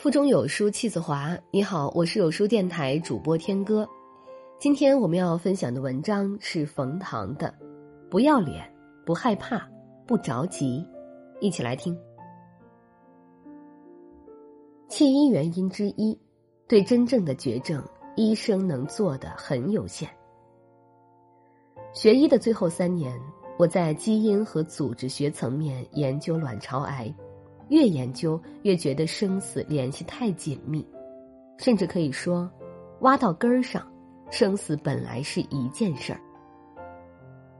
[0.00, 1.36] 腹中有书气自华。
[1.50, 3.86] 你好，我是有书电台主播天歌。
[4.58, 7.48] 今天我们要分享的文章是冯唐的
[8.08, 8.64] 《不要脸，
[9.04, 9.68] 不害怕，
[10.06, 10.82] 不着急》，
[11.38, 11.94] 一起来听。
[14.88, 16.18] 弃医原因之一，
[16.66, 17.86] 对真正的绝症，
[18.16, 20.08] 医生能做的很有限。
[21.92, 23.20] 学医的最后三年，
[23.58, 27.14] 我在基因和组织学层面研究卵巢癌。
[27.70, 30.86] 越研究越觉得生死联系太紧密，
[31.56, 32.50] 甚至可以说，
[33.00, 33.82] 挖到根儿上，
[34.30, 36.20] 生死本来是一件事儿。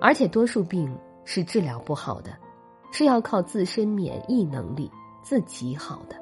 [0.00, 0.92] 而且多数病
[1.24, 2.36] 是治疗不好的，
[2.90, 4.90] 是要靠自身免疫能力
[5.22, 6.16] 自己好的。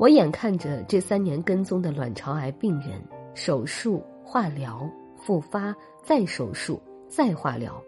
[0.00, 3.00] 我眼看着这三年跟踪的卵巢癌病人，
[3.32, 7.80] 手术、化疗、复发、再手术、再化疗，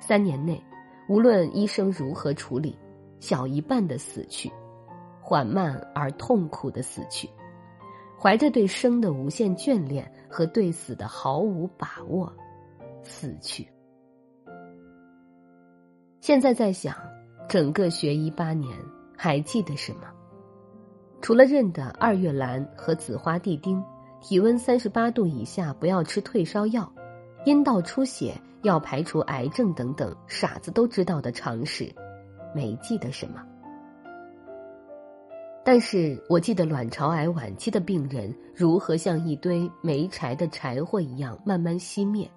[0.00, 0.60] 三年内。
[1.10, 2.78] 无论医生如何处理，
[3.18, 4.48] 小一半的死去，
[5.20, 7.28] 缓慢而痛苦的死去，
[8.16, 12.32] 怀着对生的无限眷恋和对死的毫无把握，
[13.02, 13.66] 死去。
[16.20, 16.94] 现在在想，
[17.48, 18.72] 整个学医八年，
[19.16, 20.02] 还记得什么？
[21.20, 23.82] 除了认得二月兰和紫花地丁，
[24.20, 26.88] 体温三十八度以下不要吃退烧药，
[27.44, 28.40] 阴道出血。
[28.62, 31.90] 要排除癌症等等傻子都知道的常识，
[32.54, 33.42] 没记得什么。
[35.64, 42.30] 但是我记得卵巢癌晚期的病人如何像一堆没柴的柴火一样慢慢熄灭，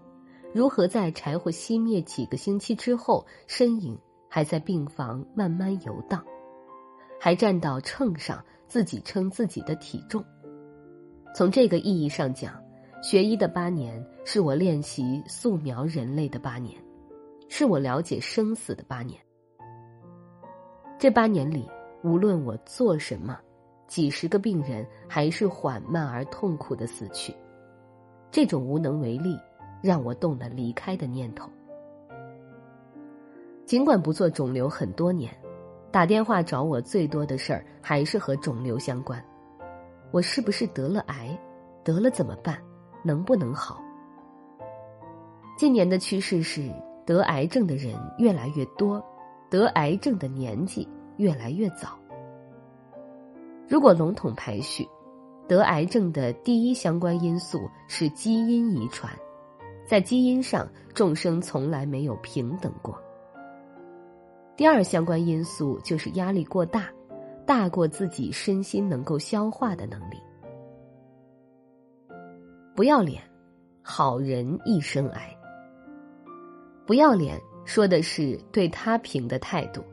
[0.54, 6.24] 如何在柴火熄灭几个星期之后，身影还在病房慢慢游荡，
[7.20, 10.24] 还站到秤上自己称自己的体重。
[11.36, 12.63] 从这个意义上讲。
[13.04, 16.82] 学医的八年是我练习素描人类的八年，
[17.50, 19.20] 是我了解生死的八年。
[20.98, 21.70] 这八年里，
[22.02, 23.38] 无论我做什么，
[23.88, 27.36] 几十个病人还是缓慢而痛苦的死去。
[28.32, 29.38] 这种无能为力，
[29.82, 31.50] 让我动了离开的念头。
[33.66, 35.30] 尽管不做肿瘤很多年，
[35.92, 39.22] 打电话找我最多的事儿还是和肿瘤相关。
[40.12, 41.38] 我是不是得了癌？
[41.84, 42.58] 得了怎么办？
[43.04, 43.80] 能不能好？
[45.58, 46.72] 近年的趋势是
[47.06, 49.04] 得癌症的人越来越多，
[49.50, 50.88] 得癌症的年纪
[51.18, 51.98] 越来越早。
[53.68, 54.88] 如果笼统排序，
[55.48, 59.12] 得癌症的第一相关因素是基因遗传，
[59.86, 62.98] 在基因上众生从来没有平等过。
[64.56, 66.88] 第二相关因素就是压力过大，
[67.46, 70.18] 大过自己身心能够消化的能力。
[72.76, 73.22] 不要脸，
[73.84, 75.38] 好人一生癌。
[76.88, 79.84] 不要脸说的是对他平的态度。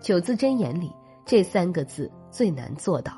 [0.00, 0.92] 九字真言里
[1.26, 3.12] 这三个字最难做到，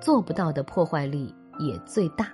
[0.00, 2.32] 做不到的破坏力也最大。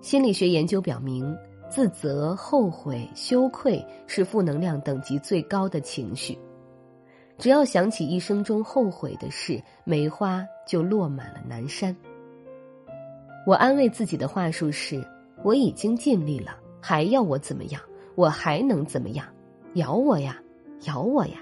[0.00, 1.32] 心理学研究表明，
[1.70, 6.36] 自责、后悔、羞愧是负能量等级最高的情绪。
[7.38, 11.96] 只要想起一生中后悔的事，梅花就落满了南山。
[13.46, 15.06] 我安慰自己的话术是：
[15.42, 17.80] 我已经尽力了，还要我怎么样？
[18.14, 19.26] 我还能怎么样？
[19.74, 20.40] 咬我呀，
[20.86, 21.40] 咬我呀！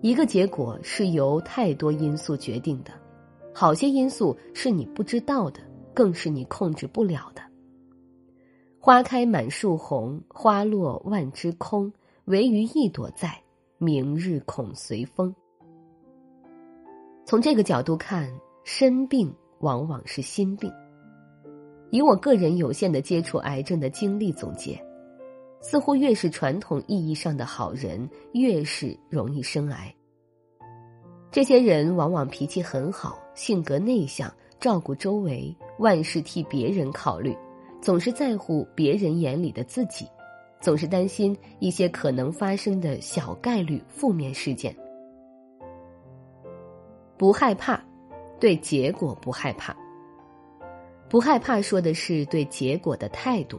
[0.00, 2.92] 一个结果是由太多因素决定的，
[3.52, 5.60] 好些因素是你不知道的，
[5.92, 7.42] 更是你控制不了的。
[8.78, 11.92] 花开满树红，花落万枝空，
[12.26, 13.42] 唯余一朵在，
[13.78, 15.34] 明日恐随风。
[17.24, 18.30] 从这个角度看，
[18.62, 19.34] 生病。
[19.64, 20.70] 往往是心病。
[21.90, 24.78] 以我个人有限的接触癌症的经历总结，
[25.62, 29.92] 似乎越是传统意义上的好人，越是容易生癌。
[31.30, 34.30] 这些人往往脾气很好，性格内向，
[34.60, 37.34] 照顾周围，万事替别人考虑，
[37.80, 40.06] 总是在乎别人眼里的自己，
[40.60, 44.76] 总是担心一些可能发生的小概率负面事件，
[47.16, 47.82] 不害怕。
[48.44, 49.74] 对结果不害怕，
[51.08, 53.58] 不害怕说的是对结果的态度。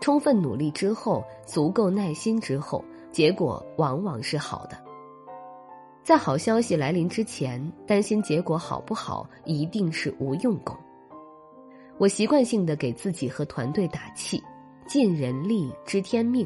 [0.00, 4.76] 充分努力之后，足够耐心之后，结果往往是好的。
[6.02, 10.76] 在好消息来临之前，担心结果好不好，一定是无用功。
[11.96, 14.42] 我习惯性的给自己和团队打气：
[14.88, 16.44] 尽人力，知天命。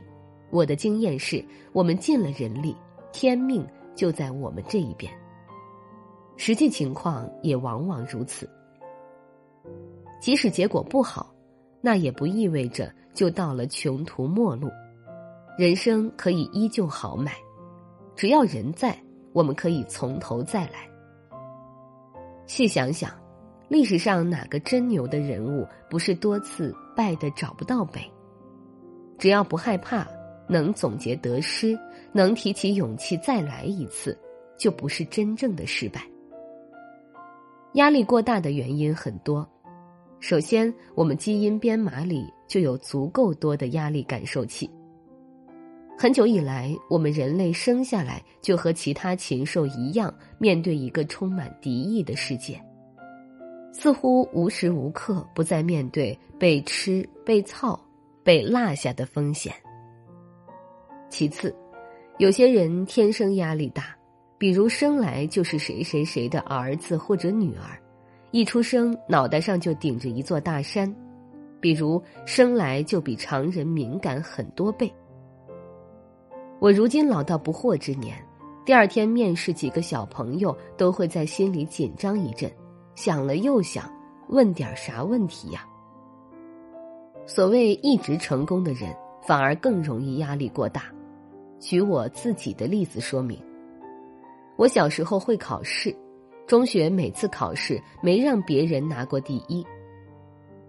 [0.51, 1.43] 我的经验是，
[1.73, 2.77] 我们尽了人力，
[3.11, 3.67] 天命
[3.97, 5.11] 就在我们这一边。
[6.39, 8.49] 实际情况也往往如此。
[10.21, 11.35] 即使结果不好，
[11.81, 14.71] 那也不意味着就到了穷途末路。
[15.59, 17.33] 人生可以依旧豪迈，
[18.15, 18.97] 只要人在，
[19.33, 20.89] 我们可以从头再来。
[22.47, 23.11] 细想想，
[23.69, 28.01] 历史上哪个真牛的人物不是多次败得找不到北？
[29.19, 30.07] 只要不害怕，
[30.49, 31.77] 能总结得失，
[32.13, 34.17] 能提起勇气再来一次，
[34.57, 36.01] 就不是真正的失败。
[37.75, 39.47] 压力过大的原因很多，
[40.21, 44.69] 首先，我们基因编码里就有足够多的压力感受器。
[45.97, 52.61] 很久以来，我们人类生下来就和其他禽兽一样，面对一个充满敌意的世界，
[53.73, 57.79] 似乎无时无刻不在面对被吃、被操、
[58.23, 59.53] 被落下的风险。
[61.11, 61.55] 其次，
[62.19, 63.98] 有些人天生压力大，
[64.39, 67.77] 比如生来就是谁谁谁的儿子或者女儿，
[68.31, 70.89] 一出生脑袋上就顶着一座大山；
[71.61, 74.93] 比如生来就比常人敏感很多倍。
[76.61, 78.17] 我如今老到不惑之年，
[78.65, 82.49] 第二天面试几个小朋友，都会在心里紧张一阵，
[82.95, 83.93] 想了又想，
[84.29, 85.67] 问点啥问题呀？
[87.27, 88.95] 所谓一直成功的人，
[89.27, 90.85] 反而更容易压力过大。
[91.59, 93.37] 举我自己的例子说明：
[94.59, 95.95] 我小时候会考试，
[96.45, 99.65] 中学每次考试没让别人拿过第一。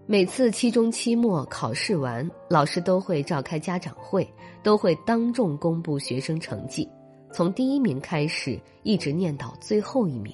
[0.06, 4.32] 每次期中、期末考试完，老师都会召开家长会，
[4.62, 6.88] 都会当众公布学生成绩，
[7.32, 10.32] 从第一名开始，一直念到最后一名。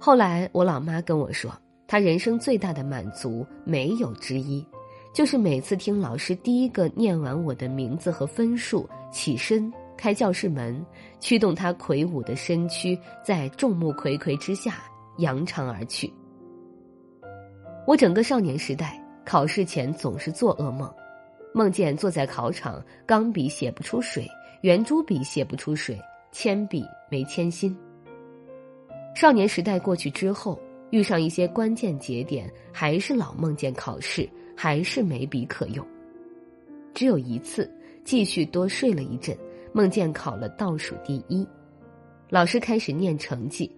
[0.00, 1.52] 后来我老妈跟我说，
[1.86, 4.66] 她人生最大的满足没有之一，
[5.12, 10.84] 就是每次听老师第一个念完我的名字和分数，起身开教室门，
[11.20, 14.82] 驱动他魁梧的身躯在众目睽睽之下
[15.18, 16.12] 扬长而去。
[17.86, 20.92] 我整个少年时代，考试前总是做噩梦，
[21.54, 24.28] 梦见坐在考场，钢笔写不出水，
[24.62, 25.98] 圆珠笔写不出水，
[26.32, 27.76] 铅笔没铅芯。
[29.14, 30.60] 少年时代过去之后，
[30.90, 35.86] 遇上一些关键节点，还是老梦见考试，还是没笔可用。
[36.92, 37.70] 只有一次，
[38.04, 39.36] 继续多睡了一阵，
[39.76, 41.46] 梦见考了倒数第一，
[42.30, 43.70] 老师开始念成绩。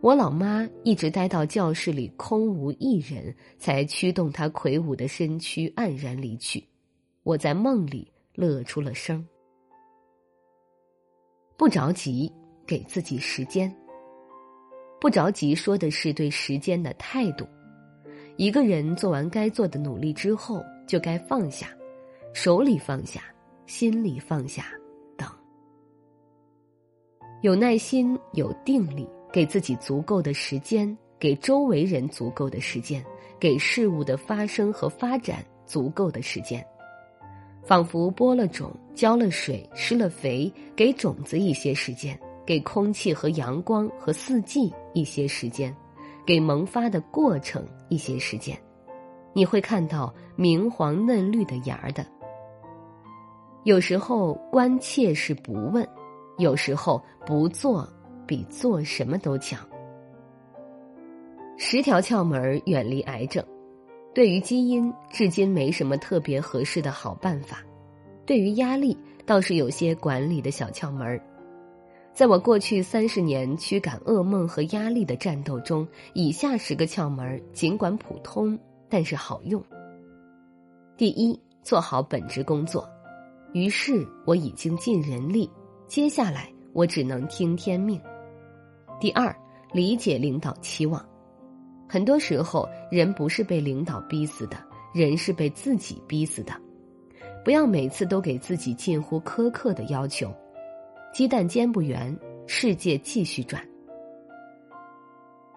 [0.00, 6.64] 我老妈一直待到教室里空无一人，才驱动她魁梧的身躯黯然离去。
[7.24, 9.26] 我在梦里乐出了声。
[11.56, 12.32] 不着急，
[12.64, 13.74] 给自己时间。
[15.00, 17.44] 不着急说的是对时间的态度。
[18.36, 21.76] 一个人做完该做的努力之后，就该放下，
[22.32, 23.20] 手里放下，
[23.66, 24.66] 心里放下，
[27.42, 29.08] 有耐心，有定力。
[29.32, 33.00] 给自己足够的时间，给周围人足够的时间，
[33.38, 36.66] 给事物的发生和发展足够的时间，
[37.64, 45.72] 仿佛播了种、浇了水、施了肥，给种子一些时间，给空气和阳光和四季一些时间，
[46.26, 48.60] 给萌发的过程一些时间，
[49.32, 52.04] 你会看到明黄嫩绿的芽儿的。
[53.62, 55.88] 有时候关切是不问，
[56.40, 57.88] 有时候不做。
[58.26, 59.58] 比做什么都强。
[61.58, 63.44] 十条窍门远离癌症，
[64.14, 67.58] 对于基因，至今没什么特别合适的好办法。
[68.24, 68.96] 对于压力，
[69.26, 71.20] 倒是有些管理的小窍门
[72.14, 78.56] 在我过去三十年驱赶噩梦和压力的战斗中，以下十个窍门尽管普通，
[78.88, 79.60] 但是好用。
[80.96, 82.88] 第一，做好本职工作。
[83.54, 85.50] 于是我已经尽人力，
[85.90, 88.00] 接下来我只能听天命。
[89.00, 89.34] 第二，
[89.72, 91.04] 理解领导期望。
[91.88, 94.56] 很多时候，人不是被领导逼死的，
[94.94, 96.52] 人是被自己逼死的。
[97.44, 100.32] 不要每次都给自己近乎苛刻的要求。
[101.12, 102.16] 鸡蛋煎不圆，
[102.46, 103.60] 世界继续转。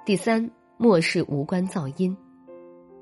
[0.03, 2.17] 第三，漠视无关噪音。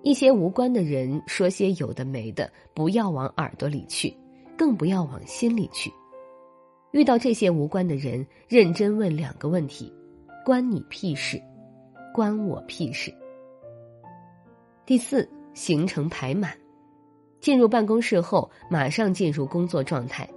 [0.04, 4.14] 一些无关的人说些有的没的，不要往耳朵里去，
[4.58, 5.90] 更不要往心里去。
[6.92, 9.92] 遇到这些无关的人，认真问两个问题。
[10.44, 11.42] 关你屁事，
[12.14, 13.14] 关我屁事。
[14.86, 16.58] 第四，行程排满，
[17.40, 20.28] 进入办公室后马上进入工作状态，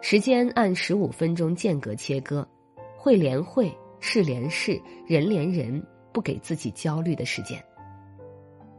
[0.00, 2.46] 时间按十五分钟间隔切割，
[2.96, 5.82] 会连会，事连事，人连人，
[6.12, 7.58] 不给自己焦虑的时间。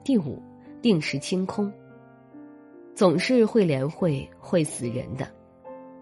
[0.03, 0.41] 第五，
[0.81, 1.74] 定时清空，
[2.96, 5.27] 总是会连会，会死人的。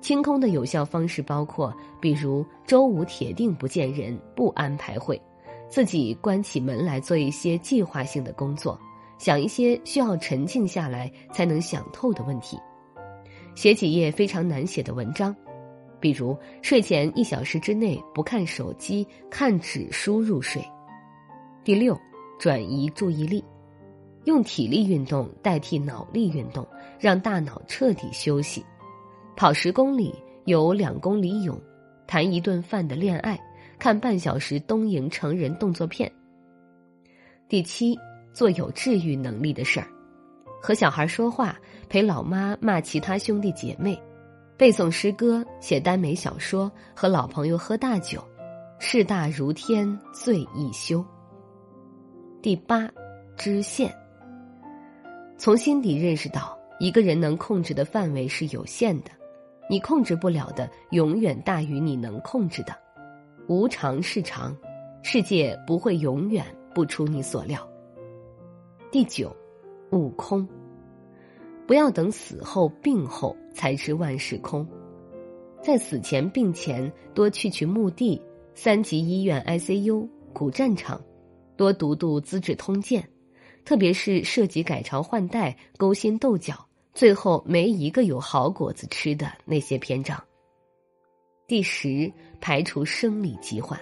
[0.05, 5.19] 清空的有效方式包括，比如周五铁定不见人，不安排会，
[5.67, 8.79] 自己关起门来做一些计划性的工作，
[9.17, 12.55] 想一些需要沉静下来才能想透的问题，
[13.55, 15.35] 写几页非常难写的文章，
[15.99, 20.63] 比如睡前一小时之内不看手机、看纸书入睡。
[21.63, 21.99] 第六，
[22.37, 23.43] 转移注意力，
[24.25, 26.63] 用体力运动代替脑力运动，
[26.99, 28.63] 让大脑彻底休息。
[29.35, 30.15] 跑十公里，
[30.45, 31.59] 游两公里泳，
[32.07, 33.37] 谈一顿饭的恋爱，
[33.77, 36.09] 看半小时东瀛成人动作片。
[37.49, 37.99] 第七，
[38.33, 39.87] 做有治愈能力的事儿，
[40.61, 41.57] 和小孩说话，
[41.89, 44.01] 陪老妈骂其他兄弟姐妹，
[44.55, 48.23] 背诵诗歌，写耽美小说，和老朋友喝大酒，
[48.79, 51.03] 事大如天，醉亦休。
[52.41, 52.89] 第八，
[53.35, 53.93] 知县。
[55.37, 59.11] 从心底认识到，一个人能控制的范围是有限的，
[59.69, 62.75] 你控制不了的，永远大于你能控制的。
[63.47, 64.55] 无常是常，
[65.03, 66.45] 世界不会永远。
[66.75, 67.65] 不出你所料。
[68.91, 69.33] 第九，
[69.93, 70.45] 悟空。
[71.65, 74.67] 不要等死后病后才知万事空，
[75.61, 78.21] 在死前病前多去去墓地、
[78.55, 81.01] 三级医院 ICU、古战场，
[81.55, 83.01] 多读读《资治通鉴》，
[83.63, 86.53] 特别是涉及改朝换代、勾心斗角，
[86.95, 90.17] 最后没一个有好果子吃的那些篇章。
[91.45, 92.09] 第十，
[92.39, 93.77] 排除生理疾患。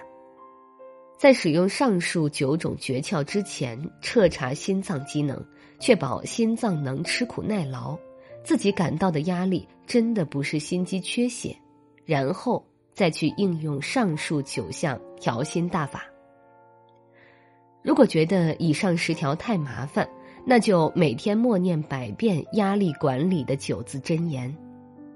[1.16, 5.40] 在使用上述九种诀窍之前，彻查心脏机能，
[5.78, 7.96] 确保心脏能吃苦耐劳，
[8.42, 11.56] 自己感到的压力真的不是心肌缺血，
[12.04, 16.04] 然后再去应用上述九项调心大法。
[17.80, 20.08] 如果觉得以上十条太麻烦，
[20.46, 24.54] 那就每天默念百遍压力管理的九字真言：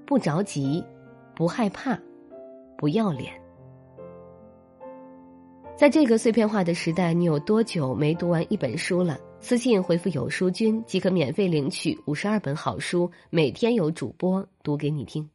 [0.05, 0.83] 不着急，
[1.35, 1.97] 不害怕，
[2.77, 3.31] 不要脸。
[5.75, 9.17] 在这个碎片化的时代，你有多久没读完一本书了？
[9.39, 15.29] 私信回复“有书君”即可免费领取五十二本好书，每天有主播读给你听。